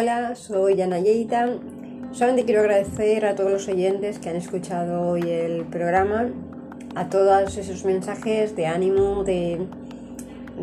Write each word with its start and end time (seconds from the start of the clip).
Hola, 0.00 0.36
soy 0.36 0.80
Ana 0.80 1.00
Yeita. 1.00 1.58
Solamente 2.12 2.44
quiero 2.44 2.60
agradecer 2.60 3.26
a 3.26 3.34
todos 3.34 3.50
los 3.50 3.66
oyentes 3.66 4.20
que 4.20 4.28
han 4.28 4.36
escuchado 4.36 5.02
hoy 5.02 5.28
el 5.28 5.64
programa, 5.64 6.28
a 6.94 7.08
todos 7.08 7.56
esos 7.56 7.84
mensajes 7.84 8.54
de 8.54 8.68
ánimo, 8.68 9.24
de, 9.24 9.66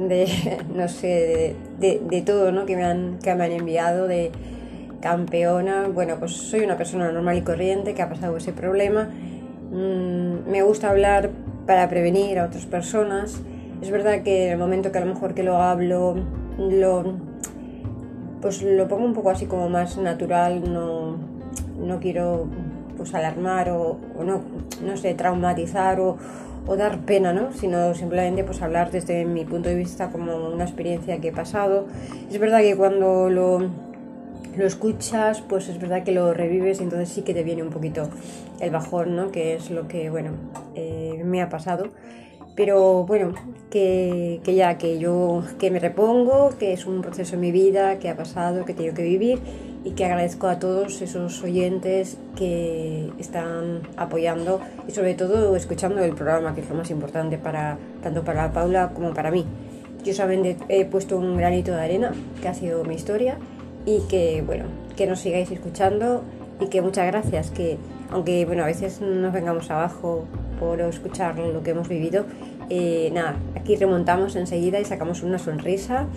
de 0.07 0.57
no 0.73 0.88
sé, 0.88 1.53
de, 1.81 2.02
de, 2.09 2.21
todo 2.21 2.53
¿no? 2.53 2.66
que, 2.66 2.77
me 2.77 2.85
han, 2.85 3.20
que 3.20 3.35
me 3.35 3.43
han 3.43 3.52
enviado, 3.52 4.07
de 4.07 4.31
campeona. 5.02 5.89
Bueno, 5.89 6.15
pues 6.17 6.31
soy 6.31 6.61
una 6.61 6.77
persona 6.77 7.11
normal 7.11 7.38
y 7.38 7.41
corriente 7.41 7.93
que 7.93 8.02
ha 8.02 8.07
pasado 8.07 8.38
ese 8.38 8.54
problema. 8.54 9.09
Mm, 9.70 10.49
me 10.49 10.61
gusta 10.61 10.89
hablar 10.89 11.29
para 11.67 11.89
prevenir 11.89 12.39
a 12.39 12.45
otras 12.45 12.65
personas. 12.67 13.41
Es 13.81 13.91
verdad 13.91 14.23
que 14.23 14.45
en 14.45 14.54
el 14.54 14.57
momento 14.57 14.93
que 14.93 14.97
a 14.99 15.02
lo 15.02 15.13
mejor 15.13 15.33
que 15.33 15.44
lo 15.44 15.58
hablo, 15.58 16.16
lo, 16.58 17.03
pues 18.41 18.62
lo 18.62 18.88
pongo 18.88 19.05
un 19.05 19.13
poco 19.13 19.30
así 19.30 19.45
como 19.45 19.70
más 19.70 19.98
natural, 19.98 20.71
no, 20.71 21.17
no 21.80 21.99
quiero 21.99 22.48
pues 22.98 23.13
alarmar 23.13 23.70
o, 23.70 23.98
no, 24.23 24.41
no 24.84 24.98
sé, 24.98 25.13
traumatizar 25.13 25.99
o, 25.99 26.17
o 26.67 26.75
dar 26.75 26.99
pena, 26.99 27.34
¿no? 27.34 27.52
sino 27.52 27.94
simplemente 27.94 28.44
pues 28.44 28.61
hablar 28.61 28.91
desde 28.91 29.25
mi 29.25 29.45
punto 29.45 29.70
de 29.70 29.75
vista 29.75 30.09
como 30.09 30.49
una 30.49 30.63
experiencia 30.63 31.20
que 31.20 31.30
he 31.30 31.31
pasado. 31.31 31.88
Es 32.30 32.39
verdad 32.39 32.61
que 32.61 32.75
cuando 32.75 33.30
lo, 33.30 33.59
lo 33.59 34.66
escuchas, 34.66 35.41
pues 35.41 35.70
es 35.70 35.80
verdad 35.80 36.03
que 36.03 36.11
lo 36.11 36.33
revives 36.33 36.80
y 36.80 36.83
entonces 36.83 37.09
sí 37.09 37.22
que 37.22 37.33
te 37.33 37.44
viene 37.44 37.63
un 37.63 37.70
poquito 37.70 38.09
el 38.59 38.72
bajón, 38.72 39.16
¿no? 39.16 39.31
que 39.31 39.55
es 39.55 39.70
lo 39.70 39.88
que 39.88 40.09
bueno, 40.09 40.31
eh, 40.75 41.22
me 41.23 41.41
ha 41.41 41.49
pasado. 41.49 41.89
Pero 42.55 43.04
bueno, 43.04 43.34
que, 43.70 44.40
que, 44.44 44.55
ya, 44.55 44.77
que 44.77 44.98
yo 44.98 45.44
que 45.59 45.72
me 45.72 45.80
repongo, 45.80 46.52
que 46.58 46.72
es 46.72 46.86
un 46.86 47.02
proceso 47.02 47.36
en 47.36 47.42
mi 47.42 47.52
vida, 47.52 48.00
que 48.00 48.09
ha 48.09 48.16
pasado, 48.16 48.64
que 48.64 48.73
tengo 48.73 48.94
que 48.94 49.03
vivir 49.03 49.39
y 49.84 49.92
que 49.92 50.06
agradezco 50.06 50.47
a 50.47 50.58
todos 50.58 51.02
esos 51.02 51.44
oyentes 51.44 52.17
que 52.38 53.12
están 53.20 53.81
apoyando 53.97 54.62
y 54.88 54.92
sobre 54.92 55.14
todo 55.16 55.56
escuchando 55.56 56.02
el 56.02 56.16
programa, 56.16 56.56
que 56.56 56.62
es 56.62 56.70
lo 56.70 56.75
más 56.75 56.89
importante 56.89 57.38
para 57.38 57.78
tanto 58.02 58.23
para 58.23 58.52
Paula 58.52 58.92
como 58.95 59.14
para 59.14 59.31
mí. 59.31 59.45
Yo 60.06 60.14
saben, 60.14 60.58
he 60.69 60.86
puesto 60.86 61.17
un 61.17 61.36
granito 61.36 61.72
de 61.72 61.81
arena, 61.81 62.14
que 62.42 62.47
ha 62.47 62.53
sido 62.53 62.84
mi 62.86 62.95
historia, 62.95 63.38
y 63.86 64.00
que 64.08 64.44
bueno, 64.45 64.66
que 64.95 65.08
nos 65.08 65.19
sigáis 65.19 65.52
escuchando 65.52 66.23
y 66.59 66.67
que 66.67 66.81
muchas 66.81 67.06
gracias, 67.08 67.52
que 67.52 67.78
aunque 68.12 68.45
bueno, 68.45 68.64
a 68.64 68.67
veces 68.67 69.02
nos 69.02 69.34
vengamos 69.34 69.69
abajo 69.72 70.25
por 70.59 70.81
escuchar 70.81 71.38
lo 71.38 71.64
que 71.64 71.72
hemos 71.72 71.88
vivido. 71.88 72.25
Eh, 72.70 73.11
nada, 73.14 73.36
aquí 73.56 73.75
remontamos 73.75 74.36
enseguida 74.36 74.80
y 74.80 74.86
sacamos 74.86 75.23
una 75.23 75.39
sonrisa. 75.39 76.08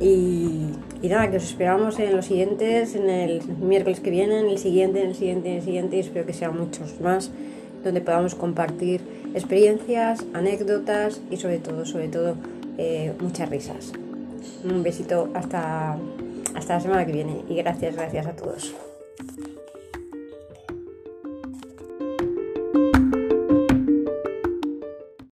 Y, 0.00 0.70
y, 1.02 1.08
nada, 1.08 1.30
que 1.30 1.36
os 1.36 1.44
esperamos 1.44 1.98
en 1.98 2.16
los 2.16 2.24
siguientes, 2.24 2.94
en 2.94 3.10
el 3.10 3.42
miércoles 3.60 4.00
que 4.00 4.10
viene, 4.10 4.40
en 4.40 4.46
el 4.46 4.58
siguiente, 4.58 5.02
en 5.02 5.10
el 5.10 5.14
siguiente, 5.14 5.50
en 5.50 5.56
el 5.56 5.62
siguiente, 5.62 5.96
y 5.96 6.00
espero 6.00 6.24
que 6.24 6.32
sean 6.32 6.56
muchos 6.56 7.00
más, 7.02 7.30
donde 7.84 8.00
podamos 8.00 8.34
compartir 8.34 9.02
experiencias, 9.34 10.24
anécdotas 10.32 11.20
y 11.30 11.36
sobre 11.36 11.58
todo, 11.58 11.84
sobre 11.84 12.08
todo, 12.08 12.36
eh, 12.78 13.12
muchas 13.20 13.50
risas. 13.50 13.92
Un 14.64 14.82
besito 14.82 15.28
hasta, 15.34 15.98
hasta 16.54 16.74
la 16.74 16.80
semana 16.80 17.04
que 17.04 17.12
viene 17.12 17.42
y 17.48 17.56
gracias, 17.56 17.94
gracias 17.94 18.26
a 18.26 18.32
todos. 18.32 18.74